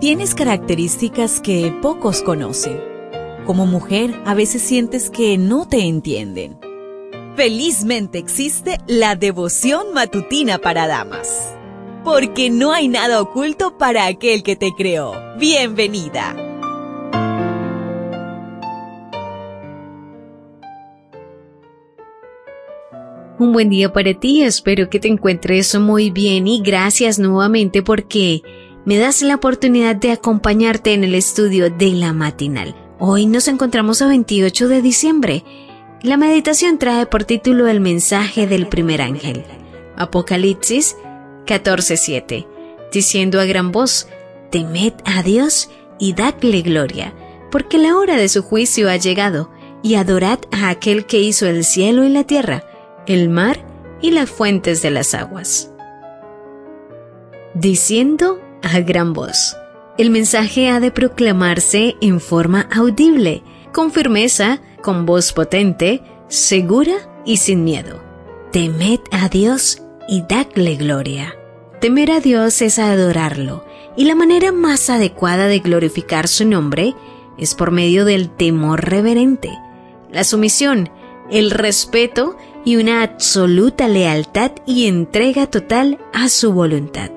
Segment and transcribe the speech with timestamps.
[0.00, 2.80] Tienes características que pocos conocen.
[3.46, 6.56] Como mujer, a veces sientes que no te entienden.
[7.34, 11.52] Felizmente existe la devoción matutina para damas.
[12.04, 15.14] Porque no hay nada oculto para aquel que te creó.
[15.36, 16.36] Bienvenida.
[23.40, 28.42] Un buen día para ti, espero que te encuentres muy bien y gracias nuevamente porque
[28.88, 32.74] me das la oportunidad de acompañarte en el estudio de la matinal.
[32.98, 35.44] Hoy nos encontramos a 28 de diciembre.
[36.00, 39.44] La meditación trae por título el mensaje del primer ángel.
[39.94, 40.96] Apocalipsis
[41.44, 42.46] 14:7,
[42.90, 44.08] diciendo a gran voz,
[44.50, 47.12] Temed a Dios y dadle gloria,
[47.50, 49.50] porque la hora de su juicio ha llegado,
[49.82, 52.64] y adorad a aquel que hizo el cielo y la tierra,
[53.06, 53.66] el mar
[54.00, 55.74] y las fuentes de las aguas.
[57.52, 59.56] Diciendo a gran voz.
[59.98, 63.42] El mensaje ha de proclamarse en forma audible,
[63.72, 68.02] con firmeza, con voz potente, segura y sin miedo.
[68.52, 71.34] Temed a Dios y dadle gloria.
[71.80, 73.64] Temer a Dios es adorarlo,
[73.96, 76.94] y la manera más adecuada de glorificar su nombre
[77.36, 79.50] es por medio del temor reverente,
[80.10, 80.90] la sumisión,
[81.30, 87.10] el respeto y una absoluta lealtad y entrega total a su voluntad.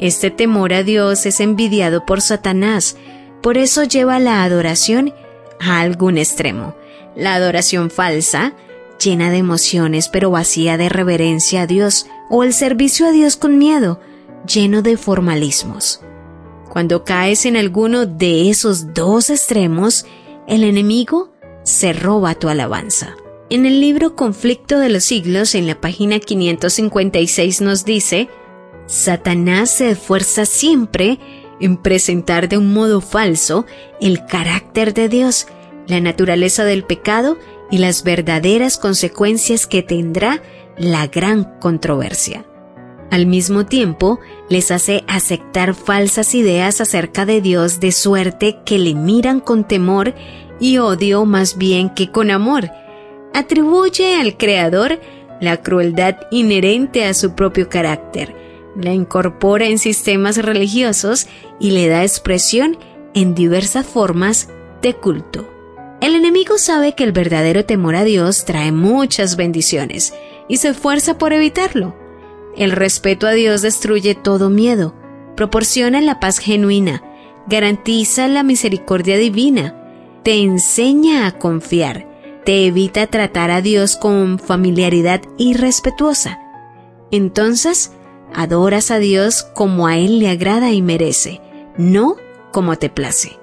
[0.00, 2.96] Este temor a Dios es envidiado por Satanás,
[3.42, 5.12] por eso lleva la adoración
[5.60, 6.74] a algún extremo.
[7.14, 8.54] La adoración falsa,
[8.98, 13.58] llena de emociones pero vacía de reverencia a Dios, o el servicio a Dios con
[13.58, 14.00] miedo,
[14.46, 16.00] lleno de formalismos.
[16.70, 20.06] Cuando caes en alguno de esos dos extremos,
[20.48, 21.30] el enemigo
[21.62, 23.16] se roba tu alabanza.
[23.50, 28.30] En el libro Conflicto de los Siglos, en la página 556 nos dice,
[28.90, 31.20] Satanás se esfuerza siempre
[31.60, 33.64] en presentar de un modo falso
[34.00, 35.46] el carácter de Dios,
[35.86, 37.38] la naturaleza del pecado
[37.70, 40.42] y las verdaderas consecuencias que tendrá
[40.76, 42.44] la gran controversia.
[43.12, 44.18] Al mismo tiempo,
[44.48, 50.14] les hace aceptar falsas ideas acerca de Dios de suerte que le miran con temor
[50.58, 52.70] y odio más bien que con amor.
[53.34, 54.98] Atribuye al Creador
[55.40, 61.26] la crueldad inherente a su propio carácter la incorpora en sistemas religiosos
[61.58, 62.78] y le da expresión
[63.14, 64.48] en diversas formas
[64.82, 65.48] de culto.
[66.00, 70.14] El enemigo sabe que el verdadero temor a Dios trae muchas bendiciones
[70.48, 71.94] y se esfuerza por evitarlo.
[72.56, 74.94] El respeto a Dios destruye todo miedo,
[75.36, 77.02] proporciona la paz genuina,
[77.46, 79.76] garantiza la misericordia divina,
[80.22, 82.08] te enseña a confiar,
[82.44, 86.38] te evita tratar a Dios con familiaridad irrespetuosa.
[87.10, 87.92] Entonces,
[88.34, 91.40] Adoras a Dios como a Él le agrada y merece,
[91.76, 92.16] no
[92.52, 93.38] como te place.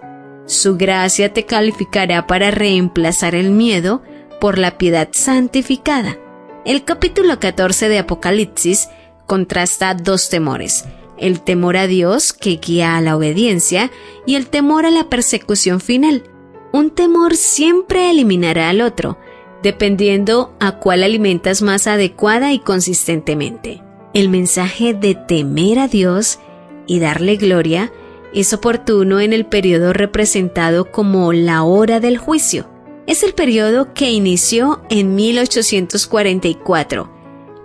[0.46, 4.02] Su gracia te calificará para reemplazar el miedo
[4.40, 6.18] por la piedad santificada.
[6.66, 8.90] El capítulo 14 de Apocalipsis
[9.26, 10.86] contrasta dos temores,
[11.18, 13.92] el temor a Dios que guía a la obediencia
[14.26, 16.24] y el temor a la persecución final.
[16.72, 19.18] Un temor siempre eliminará al otro,
[19.64, 23.82] dependiendo a cuál alimentas más adecuada y consistentemente.
[24.14, 26.40] El mensaje de temer a Dios
[26.88, 27.92] y darle gloria
[28.34, 32.70] es oportuno en el periodo representado como la hora del juicio.
[33.06, 37.10] Es el periodo que inició en 1844.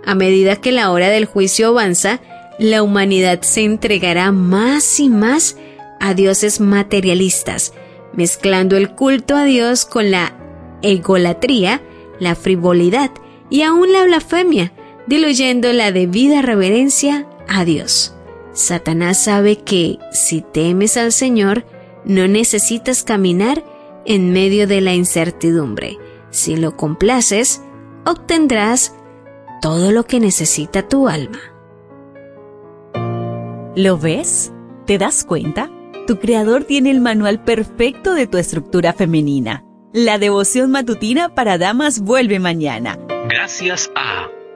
[0.05, 2.21] A medida que la hora del juicio avanza,
[2.59, 5.57] la humanidad se entregará más y más
[5.99, 7.73] a dioses materialistas,
[8.13, 10.33] mezclando el culto a Dios con la
[10.81, 11.81] egolatría,
[12.19, 13.11] la frivolidad
[13.49, 14.71] y aún la blasfemia,
[15.07, 18.15] diluyendo la debida reverencia a Dios.
[18.53, 21.65] Satanás sabe que si temes al Señor,
[22.05, 23.63] no necesitas caminar
[24.05, 25.97] en medio de la incertidumbre.
[26.29, 27.61] Si lo complaces,
[28.05, 28.95] obtendrás
[29.61, 31.39] todo lo que necesita tu alma.
[33.75, 34.51] ¿Lo ves?
[34.85, 35.71] ¿Te das cuenta?
[36.05, 39.63] Tu creador tiene el manual perfecto de tu estructura femenina.
[39.93, 42.99] La devoción matutina para damas vuelve mañana.
[43.29, 44.27] Gracias a